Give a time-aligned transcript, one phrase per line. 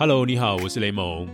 [0.00, 1.28] Hello，你好，我是雷蒙。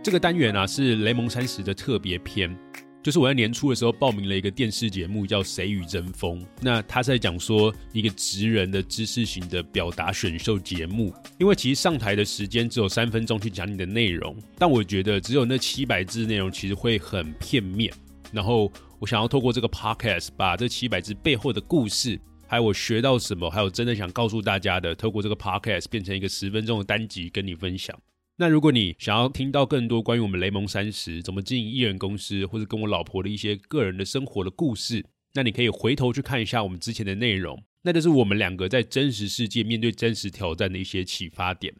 [0.00, 2.56] 这个单元啊是雷蒙三十的特别篇，
[3.02, 6.40] 就是我在年初的时候报名了一个电视节目，叫《谁与争锋》。
[6.60, 11.12] 那他是在讲说一个职人的知识型的表达选秀节目。
[11.40, 17.92] 因为其实上台的时间只有三分钟去讲你的内容，但我觉得只有那七百字内容其实会很片面。
[18.30, 18.70] 然后
[19.00, 22.16] 我想要透过这个 podcast 把这七百字背后的故事，
[22.54, 28.00] 还有我学到什么，还有真的想告诉大家的，透过这个 podcast 变成一个十分钟的单集跟你分享。
[28.36, 41.74] 那如果你想要听到更多关于我们雷蒙三十怎么经营艺人公司，或者跟我老婆的一些个人的生活的故事，那你可以回头去看一下我们之前的内容，那就是我们两个在真实世界面对真实挑战的一些启发点。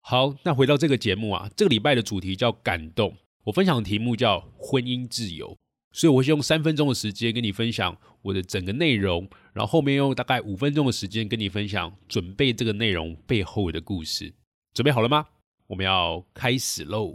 [0.00, 5.58] 好，那回到这个节目啊，这个礼拜的主题叫感动，我分享的题目叫婚姻自由，
[5.94, 14.34] 所以我会用三分钟的时间跟你分享我的整个内容，然后后面用大概五分钟的时间跟你分享准备这个内容背后的故事。
[14.74, 15.24] 准备好了吗？
[15.68, 17.14] 我们要开始喽！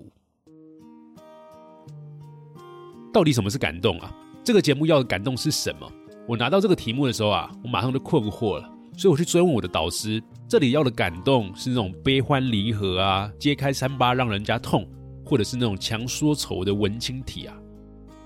[3.13, 4.16] 到底什么是感动啊？
[4.45, 5.91] 这个节目要的感动是什么？
[6.25, 8.73] 我拿到这个题目的时候啊，我马上就困惑了。
[8.97, 14.89] 所以我去追问我的导师，这里要的感动是那种悲欢离合啊，揭开伤疤让人家痛，
[15.25, 17.58] 或者是那种强说愁的文青体啊？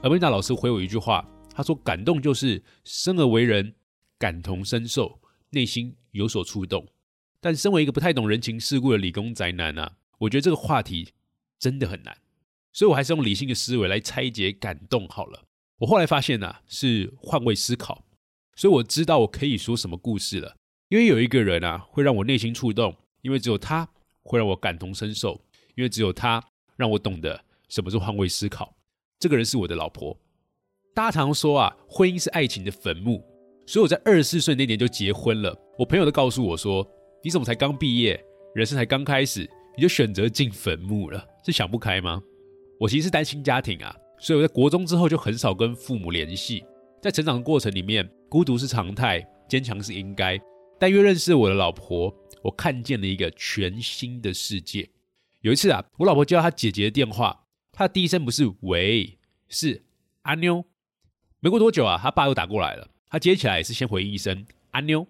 [0.03, 3.73] 而温娜老师回我一句话，他说：“感动就是生而为人，
[4.19, 6.85] 感同身受，内心有所触动。”
[7.39, 9.95] 但身为一个不太懂人情世故的理工宅男啊。
[10.17, 11.13] 我觉得这个话题
[11.57, 12.17] 真的很难，
[12.73, 15.45] 所以我还是用理性的思维来拆解感动好了。
[15.77, 18.03] 我后来发现呢，是换位思考，
[18.57, 20.57] 所以我知道我可以说什么故事了。
[20.89, 23.87] 因为有一个人啊，会让我内心触动，因为只有他
[24.21, 25.45] 会让我感同身受，
[25.75, 26.43] 因为只有他
[26.75, 28.75] 让我懂得什么是换位思考。
[29.23, 30.19] 这个人是我的老婆。
[30.93, 33.23] 大家常说啊，婚姻是爱情的坟墓，
[33.65, 35.57] 所以我在二十四岁那年就结婚了。
[35.79, 36.85] 我朋友都告诉我说
[37.23, 38.21] ：“你怎么才刚毕业，
[38.53, 42.21] 人生才刚开始？”你就选择进坟墓了，是想不开吗？
[42.77, 46.61] 我其实是单亲家庭啊，所以我在国中之后就很少跟父母联系。
[47.01, 50.37] 在成长的过程里面，孤独是常态，坚强是应该。
[50.77, 54.89] 但越认识我的老婆，我看见了一个全新的世界。
[55.39, 57.39] 有一次啊，我老婆接到她姐姐的电话，
[57.75, 59.17] 他的第一声不是“喂”，
[59.49, 59.83] 是
[60.23, 60.63] “阿妞”。
[61.41, 65.07] 没过多久啊，他爸又打过来了，他接起来也是先回应一声“阿妞”。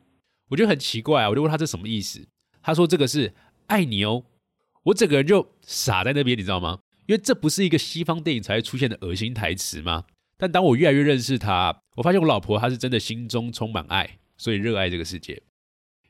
[0.50, 2.26] 我觉得很奇怪啊，我就问他这什么意思？
[2.62, 3.34] 他说这个是
[3.68, 4.24] 爱你哦。
[4.84, 6.80] 我整个人就傻在那边，你知道吗？
[7.06, 10.06] 因为这不是一个西方电影才会出现的恶心台词吗？
[10.38, 15.42] 但当我越来越认识他，我发现我老婆她是真的心中充满爱，所以热爱这个世界。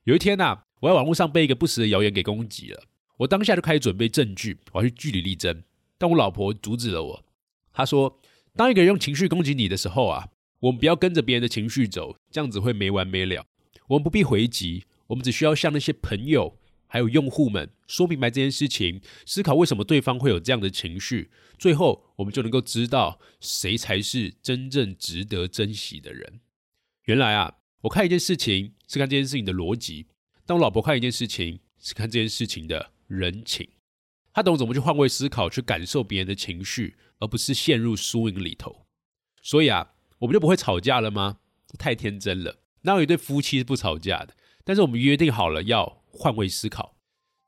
[0.03, 2.83] 有一天呐，我在网络上被一个不实的谣言给攻击了，
[3.17, 5.63] 我当下就开始准备证据，我要去据理力争。
[6.03, 7.25] 但我老婆阻止了我，
[7.71, 8.19] 她说
[8.57, 10.27] ：“当一个人用情绪攻击你的时候啊，
[10.59, 13.45] 我们不要跟着别人的情绪走，这样子会没完没了。
[13.87, 26.41] 我们不必回击，我们只需要向那些朋友。”还有用户们说明白这件事情，思考为什么对方会有这样的情绪，最后我们就能够知道谁才是真正值得珍惜的人。
[27.05, 30.07] 原来啊，我看一件事情是看这件事情的逻辑，
[30.45, 33.67] 但我老婆看一件事情是看这件事情的人情。
[34.33, 38.85] 他懂怎么去换位思考，去感受别人的情绪，而不是陷入输赢里头。
[39.41, 41.37] 所以啊，我们就不会吵架了吗？
[41.77, 44.33] 太天真了，哪有一对夫妻是不吵架的？
[44.63, 46.03] 但是我们约定好了要。
[46.15, 46.95] 换位思考，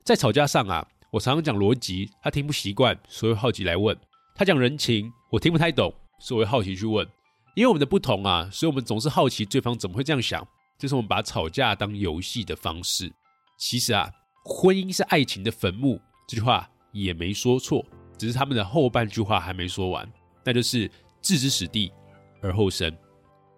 [0.02, 3.94] 在吵架上啊，我常常讲逻辑，他听不习惯，所以好奇来问；
[4.34, 7.06] 他讲人情，我听不太懂，所以好奇去问。
[7.54, 10.44] 因为我们的不同啊，所以我们总是好奇对方怎么会这样想。
[10.76, 13.12] 这是我们把吵架当游戏的方式。
[13.56, 14.10] 其实啊，
[14.44, 16.68] 婚姻是爱情的坟墓，这句话
[17.04, 17.84] 也没说错，
[18.16, 20.10] 只是他们的后半句话还没说完，
[20.44, 20.90] 那就是
[21.20, 21.92] 置之死地
[22.40, 22.96] 而后生。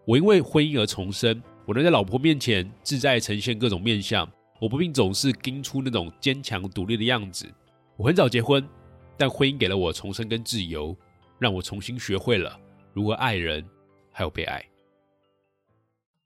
[0.07, 4.29] 我因为婚姻而重生，我能在老婆面前自在呈现各种面相。
[4.61, 7.47] 我不并总是盯出那种坚强独立的样子。
[7.97, 8.69] 我很早结婚，
[9.17, 10.97] 但婚姻给了我重生跟自由，
[11.39, 12.59] 让我重新学会了
[12.93, 13.65] 如何爱人，
[14.11, 14.65] 还有被爱。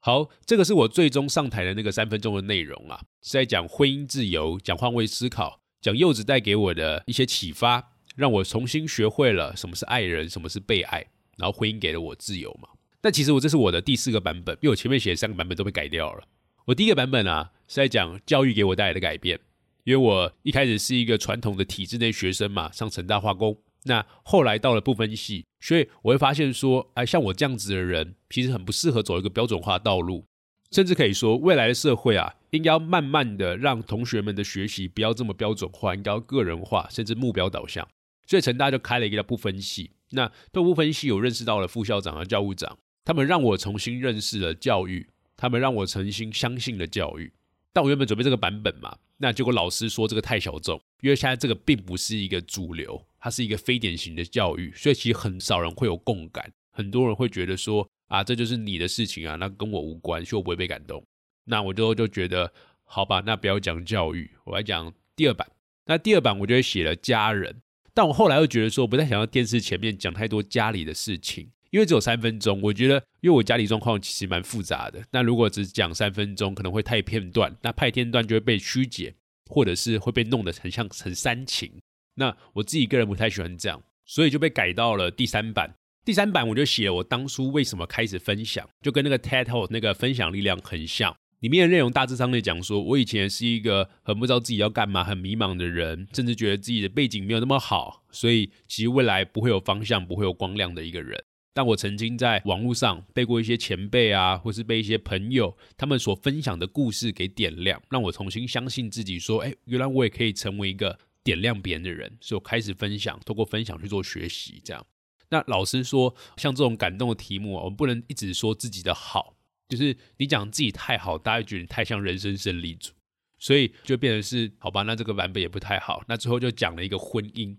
[0.00, 11.04] 好，这个是我最终上台的那个三分钟的内容啊，是在讲婚姻自由，讲换位思考，讲柚子带给我的一些启发，让我重新学会了什么是爱人，什么是被爱，
[11.36, 12.68] 然后婚姻给了我自由嘛。
[13.00, 16.22] 但其实我这是我的第四个版本，因为我前面写的三个版本都被改掉了。
[16.66, 19.40] 我第一个版本啊是在讲教育给我带来的改变，
[19.82, 23.58] 因为我一开始是一个传统的体制内学生嘛，上成大化工。
[23.82, 30.24] 那后来到了不分系，所以我会发现说，哎，像我这样子的人，其实很不适合走一个标准化道路，
[30.72, 37.86] 甚至可以说，未来的社会啊，应该要慢慢的让同学们的学习不要这么标准化，应该要个人化，甚至目标导向。
[38.26, 39.90] 所以成大就开了一个叫不分系。
[40.10, 47.30] 那对不分系，我认识到了副校长和教务长，他们让我重新认识了教育，他们让我重新相信了教育。
[47.74, 61.02] 但我原本准备这个版本嘛，那结果老师说这个太小众，因为现在这个并不是一个主流，它是一个非典型的教育，所以其实很少人会有共感，很多人会觉得说啊，这就是你的事情啊，那跟我无关，所以我不会被感动。
[61.44, 62.52] 那我就就觉得
[62.84, 65.50] 好吧，那不要讲教育，我来讲第二版。
[65.86, 67.62] 那第二版我就写了家人，
[67.94, 71.50] 但我后来又觉得说，不太想要电视前面讲太多家里的事情。
[71.70, 75.02] 因为只有三分钟，我觉得，因为我家里状况其实蛮复杂的。
[75.10, 79.14] 那如果只讲三分钟，可能会太片段，那太片段就会被曲解，
[79.46, 81.72] 或者是会被弄得很像很煽情。
[82.16, 85.74] 那我自己个人不太喜欢这样，所以就被改到了第三版。
[86.04, 91.14] 第三版我就写了我当初为什么开始分享，就跟那个 title 那个分享力量很像。
[91.38, 101.22] 里面的内容大致上在讲说，我以前是一个很不知道自己要干嘛、很迷茫的人，甚至觉得自己的背景没有那么好，所以其实未来不会有方向、不会有光亮的一个人。
[101.54, 112.10] 但我曾经在网络上被过一些前辈啊，或是被一些朋友他们所分享的故事给点亮，让我重新相信自己，说，哎，原来我也可以成为一个点亮别人的人。
[112.20, 114.60] 所以我开始分享，透过分享去做学习。
[114.64, 114.86] 这样，
[115.32, 119.34] 那老师说，像这种感动的题目，我们不能一直说自己的好，
[119.68, 122.92] 就是你讲自己太好，大家觉得你太像人生胜利组，
[123.40, 126.04] 所以就变成是，好吧，那这个版本也不太好。
[126.06, 127.56] 那最后就讲了一个婚姻。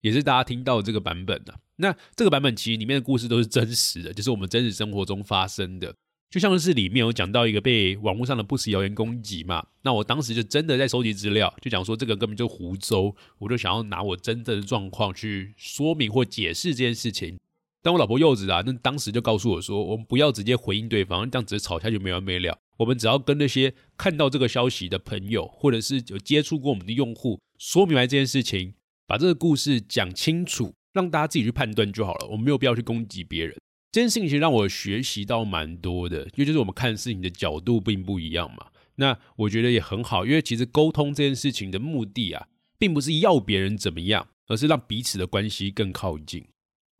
[0.00, 5.92] 也是大家听到这个版本的，那这个版本其实里面的故事都是真实的，就是我们真实生活中发生的，
[6.30, 17.38] 就像是里面有讲到一个被网络上的不实谣言攻击嘛，那我当时就真的在收集资料，就讲说这个根本就胡诌，我就想要拿我真正的状况去说明或解释这件事情。
[17.82, 22.58] 但我老婆柚子啊，那当时就告诉我说，我们不要直接回应对方，这样子吵架就没完没了。
[22.76, 28.74] 我们只要跟那些看到这个消息的朋友，或者是有接触过我们的用户，说明白这件事情。
[29.06, 32.26] 把这个故事讲清楚，让大家自己去判断就好了。
[32.26, 33.56] 我们没有必要去攻击别人。
[33.98, 38.66] 这件事情让我学习到蛮多的，因为就是我们看事情的角度并不一样嘛。
[38.94, 42.46] 那我觉得也很好，因为其实沟通这件事情的目的啊，
[42.78, 46.44] 并不是要别人怎么样，而是让彼此的关系更靠近。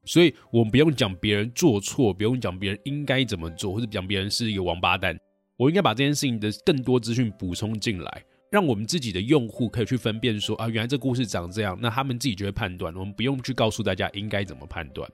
[0.06, 5.16] 所以我们不用讲别人做错，不用讲别人应该怎么做，或者讲别人是一个王八蛋。
[5.56, 8.24] 我应该把这件事情的更多资讯补充进来。
[8.50, 15.08] 让我们自己的用户可以去分辨说啊，原来这故事长这样，那他们自己就会判断，我们不用去告诉大家应该怎么判断。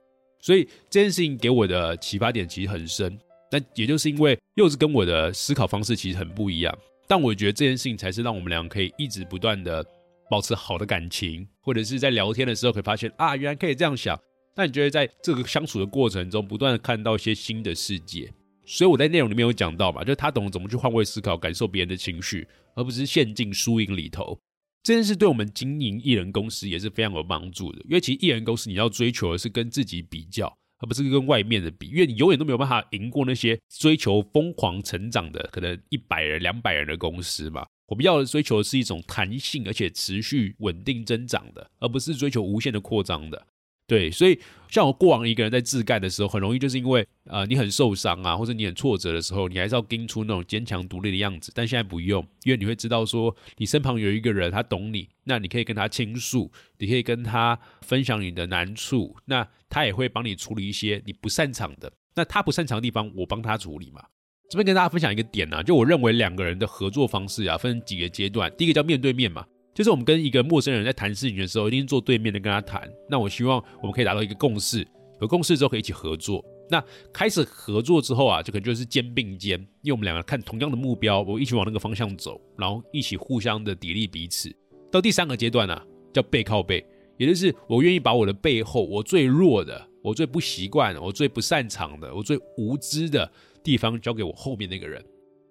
[0.44, 3.18] 所以这件事情给我的启发点其实很深。
[3.50, 9.82] 那也就是因为柚子跟我的思考方式其实很不一样，但我觉得这件事情才是让我们俩可以一直不断的
[10.28, 14.20] 保持好的感情，或者是在聊天的时候可以发现啊，原来可以这样想。
[14.54, 18.30] 那你觉得在这个相处的过程中，不断的看到一些新的世界。
[18.66, 24.38] 所以我在内容里面有讲到嘛，就是他懂得怎么去换位思考，感受别人的情绪，而不是陷进输赢里头。
[24.84, 30.46] 这件事对我们经营艺人公司也是非常有帮助的，因为其实艺人公司你要追求的是跟自己比较，
[30.78, 37.64] 而不是跟外面的比，因为你永远都没有办法赢过那些追求疯狂成长的可能一百人、两百人的公司嘛。
[37.86, 43.46] 我们要的追求的是一种弹性而且持续稳定增长的，而不是追求无限的扩张的。
[43.86, 44.38] 对，所以
[44.70, 51.52] 像我过往一个人在自干的时候，很容易就是因为呃你很受伤啊，或者你很挫折的时候，你还是要盯出那种坚强独立的样子。
[51.54, 61.92] 但现在不用，因为你会知道说，你身旁有一个人，他懂你，那你可以跟他倾诉，你可以跟他分享你的难处，那他也会帮你处理一些你不擅长的。
[62.14, 64.02] 那他不擅长的地方，我帮他处理嘛。
[64.48, 68.50] 这边跟大家分享一个点啊，就我认为两个人的合作方式啊，分几个阶段。
[68.56, 69.44] 第一个叫面对面嘛。
[69.74, 72.88] 就是我们跟一个陌生人在谈事情的时候，一定坐对面的跟他谈。
[73.10, 74.86] 那我希望我们可以达到一个共识，
[75.20, 76.44] 有共识之后可以一起合作。
[76.70, 84.54] 那开始合作之后啊，就可能就是肩并肩，因为我们两个看同样的目标，我一起往那个方向走，然后一起互相的砥砺彼此。
[84.90, 85.78] 到第三个阶段呢，
[86.12, 86.82] 叫背靠背，
[87.18, 93.30] 也就是我愿意把我的背后，我最弱的，我最不习惯，我最不擅长的，我最无知的
[93.62, 95.04] 地方，交给我后面那个人。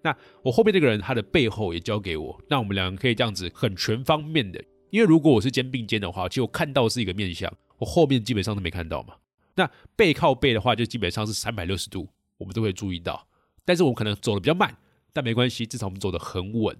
[0.03, 4.63] 那我后面那个人，他的背后也交给我，那我们两个可以这样子很全方面的。
[4.89, 9.15] 因为如果我是肩并肩的话，其实我看到是一个面相，我后面基本上都没看到嘛。
[9.55, 12.07] 那背靠背的话，就基本上是三百六十度，
[12.37, 13.27] 我们都会注意到。
[13.65, 14.77] 但是我可能走的比较慢，
[15.13, 16.77] 但没关系，至少我们走的很稳。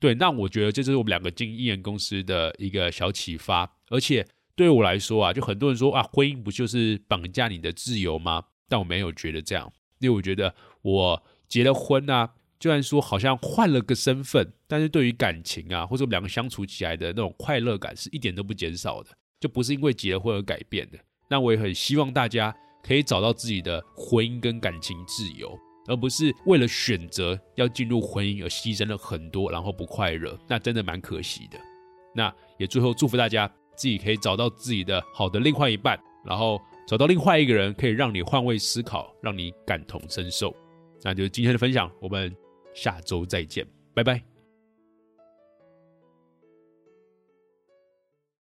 [0.00, 3.78] 对，那我觉得这就是我们两个经艺人公司的一个小启发。
[3.88, 8.44] 而且对我来说啊，就很多人说啊，婚姻不就是绑架你的自由吗？
[8.68, 12.34] 但我没有觉得这样，因为我觉得我结了婚啊。
[12.58, 20.98] 就算说好像换了个身份，但是对于感情啊，或者我们两个相处起来的那种快乐感是一点都不减少的，就不是因为结婚而改变的。
[21.28, 31.58] 那我也很希望大家可以找到自己的婚姻跟感情自由，而不是为了选择要进入婚姻而牺牲了很多，然后不快乐，那真的蛮可惜的。
[32.14, 33.46] 那也最后祝福大家
[33.76, 40.54] 自己可以找到自己的好的另外一半，然后找到另外一个人可以让你换位思考，让你感同身受。
[41.02, 42.34] 那就是今天的分享，我们
[42.76, 44.35] 下周再见，拜拜。